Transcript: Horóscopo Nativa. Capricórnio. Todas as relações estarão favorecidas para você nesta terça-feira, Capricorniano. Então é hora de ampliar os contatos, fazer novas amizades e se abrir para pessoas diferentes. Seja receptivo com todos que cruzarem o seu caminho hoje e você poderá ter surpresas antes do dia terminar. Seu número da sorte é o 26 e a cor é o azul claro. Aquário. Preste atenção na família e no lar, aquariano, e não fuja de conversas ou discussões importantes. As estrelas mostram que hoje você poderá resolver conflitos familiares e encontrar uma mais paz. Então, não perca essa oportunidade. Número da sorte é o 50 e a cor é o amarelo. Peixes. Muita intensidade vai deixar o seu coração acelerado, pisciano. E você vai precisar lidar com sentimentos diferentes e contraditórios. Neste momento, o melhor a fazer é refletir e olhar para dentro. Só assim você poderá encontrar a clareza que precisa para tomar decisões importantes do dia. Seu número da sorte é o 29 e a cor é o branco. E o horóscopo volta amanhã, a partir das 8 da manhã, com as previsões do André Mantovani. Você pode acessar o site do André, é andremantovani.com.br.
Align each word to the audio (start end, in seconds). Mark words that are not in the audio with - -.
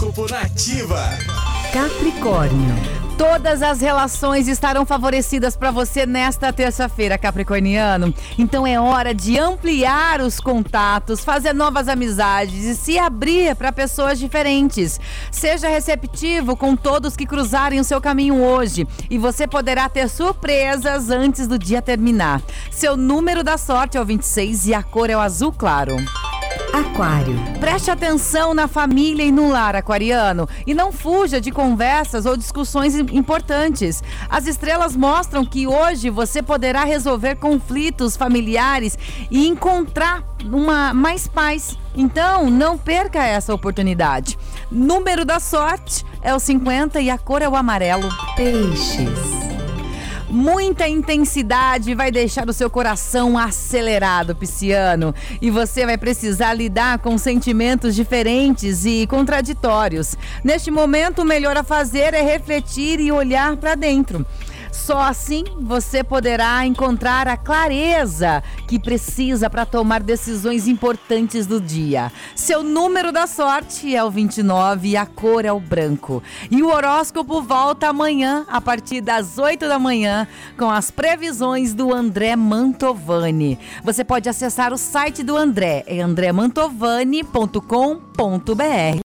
Horóscopo 0.00 0.32
Nativa. 0.32 1.10
Capricórnio. 1.74 2.74
Todas 3.18 3.60
as 3.60 3.82
relações 3.82 4.48
estarão 4.48 4.86
favorecidas 4.86 5.54
para 5.54 5.70
você 5.70 6.06
nesta 6.06 6.50
terça-feira, 6.50 7.18
Capricorniano. 7.18 8.14
Então 8.38 8.66
é 8.66 8.80
hora 8.80 9.14
de 9.14 9.38
ampliar 9.38 10.22
os 10.22 10.40
contatos, 10.40 11.22
fazer 11.22 11.52
novas 11.52 11.86
amizades 11.86 12.64
e 12.64 12.74
se 12.74 12.98
abrir 12.98 13.54
para 13.54 13.72
pessoas 13.72 14.18
diferentes. 14.18 14.98
Seja 15.30 15.68
receptivo 15.68 16.56
com 16.56 16.74
todos 16.74 17.14
que 17.14 17.26
cruzarem 17.26 17.78
o 17.78 17.84
seu 17.84 18.00
caminho 18.00 18.42
hoje 18.42 18.88
e 19.10 19.18
você 19.18 19.46
poderá 19.46 19.86
ter 19.90 20.08
surpresas 20.08 21.10
antes 21.10 21.46
do 21.46 21.58
dia 21.58 21.82
terminar. 21.82 22.40
Seu 22.70 22.96
número 22.96 23.44
da 23.44 23.58
sorte 23.58 23.98
é 23.98 24.00
o 24.00 24.04
26 24.06 24.68
e 24.68 24.74
a 24.74 24.82
cor 24.82 25.10
é 25.10 25.16
o 25.16 25.20
azul 25.20 25.52
claro. 25.52 25.96
Aquário. 26.72 27.36
Preste 27.58 27.90
atenção 27.90 28.54
na 28.54 28.68
família 28.68 29.24
e 29.24 29.32
no 29.32 29.48
lar, 29.48 29.74
aquariano, 29.74 30.48
e 30.66 30.72
não 30.72 30.92
fuja 30.92 31.40
de 31.40 31.50
conversas 31.50 32.26
ou 32.26 32.36
discussões 32.36 32.94
importantes. 32.94 34.02
As 34.28 34.46
estrelas 34.46 34.96
mostram 34.96 35.44
que 35.44 35.66
hoje 35.66 36.10
você 36.10 36.42
poderá 36.42 36.84
resolver 36.84 37.36
conflitos 37.36 38.16
familiares 38.16 38.96
e 39.30 39.48
encontrar 39.48 40.22
uma 40.44 40.94
mais 40.94 41.26
paz. 41.26 41.76
Então, 41.94 42.48
não 42.48 42.78
perca 42.78 43.24
essa 43.24 43.52
oportunidade. 43.52 44.38
Número 44.70 45.24
da 45.24 45.40
sorte 45.40 46.04
é 46.22 46.34
o 46.34 46.38
50 46.38 47.00
e 47.00 47.10
a 47.10 47.18
cor 47.18 47.42
é 47.42 47.48
o 47.48 47.56
amarelo. 47.56 48.08
Peixes. 48.36 49.29
Muita 50.30 50.86
intensidade 50.86 51.92
vai 51.92 52.12
deixar 52.12 52.48
o 52.48 52.52
seu 52.52 52.70
coração 52.70 53.36
acelerado, 53.36 54.36
pisciano. 54.36 55.12
E 55.42 55.50
você 55.50 55.84
vai 55.84 55.98
precisar 55.98 56.54
lidar 56.54 57.00
com 57.00 57.18
sentimentos 57.18 57.96
diferentes 57.96 58.84
e 58.84 59.08
contraditórios. 59.08 60.14
Neste 60.44 60.70
momento, 60.70 61.22
o 61.22 61.24
melhor 61.24 61.56
a 61.56 61.64
fazer 61.64 62.14
é 62.14 62.22
refletir 62.22 63.00
e 63.00 63.10
olhar 63.10 63.56
para 63.56 63.74
dentro. 63.74 64.24
Só 64.72 65.00
assim 65.00 65.44
você 65.60 66.02
poderá 66.02 66.66
encontrar 66.66 67.28
a 67.28 67.36
clareza 67.36 68.42
que 68.66 68.78
precisa 68.78 69.50
para 69.50 69.66
tomar 69.66 70.02
decisões 70.02 70.66
importantes 70.66 71.46
do 71.46 71.60
dia. 71.60 72.10
Seu 72.34 72.62
número 72.62 73.12
da 73.12 73.26
sorte 73.26 73.94
é 73.94 74.02
o 74.02 74.10
29 74.10 74.88
e 74.88 74.96
a 74.96 75.06
cor 75.06 75.44
é 75.44 75.52
o 75.52 75.60
branco. 75.60 76.22
E 76.50 76.62
o 76.62 76.68
horóscopo 76.68 77.42
volta 77.42 77.88
amanhã, 77.88 78.46
a 78.48 78.60
partir 78.60 79.00
das 79.00 79.38
8 79.38 79.68
da 79.68 79.78
manhã, 79.78 80.26
com 80.56 80.70
as 80.70 80.90
previsões 80.90 81.74
do 81.74 81.94
André 81.94 82.34
Mantovani. 82.36 83.58
Você 83.84 84.04
pode 84.04 84.28
acessar 84.28 84.72
o 84.72 84.78
site 84.78 85.22
do 85.22 85.36
André, 85.36 85.84
é 85.86 86.00
andremantovani.com.br. 86.00 88.98